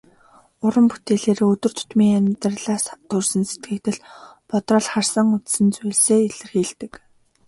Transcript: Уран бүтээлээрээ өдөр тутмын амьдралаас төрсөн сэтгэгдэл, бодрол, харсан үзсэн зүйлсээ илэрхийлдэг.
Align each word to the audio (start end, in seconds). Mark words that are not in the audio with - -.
Уран 0.65 0.85
бүтээлээрээ 0.91 1.47
өдөр 1.53 1.73
тутмын 1.77 2.13
амьдралаас 2.17 2.85
төрсөн 3.09 3.43
сэтгэгдэл, 3.49 3.99
бодрол, 4.49 4.87
харсан 4.91 5.27
үзсэн 5.35 5.67
зүйлсээ 5.75 6.19
илэрхийлдэг. 6.27 6.93